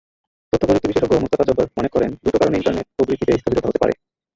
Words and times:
তথ্যপ্রযুক্তি 0.53 0.89
বিশেষজ্ঞ 0.89 1.13
মোস্তাফা 1.15 1.47
জব্বার 1.47 1.67
মনে 1.77 1.89
করেন, 1.93 2.09
দুটো 2.23 2.37
কারণে 2.39 2.57
ইন্টারনেট 2.57 2.87
প্রবৃদ্ধিতে 2.95 3.39
স্থবিরতা 3.39 3.67
হতে 3.69 3.81
পারে। 3.81 3.93